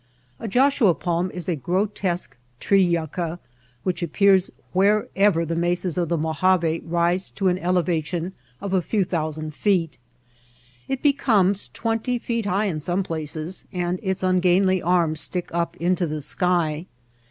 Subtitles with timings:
[0.39, 3.37] A Joshua palm is a grotesque tree yucca
[3.83, 8.81] which appears wherever the mesas of the Mojave rise to an ele vation of a
[8.81, 9.99] few thousand feet.
[10.87, 16.07] It becomes tv/enty feet high in some places and its ungainly arms stick up into
[16.07, 16.87] the sky.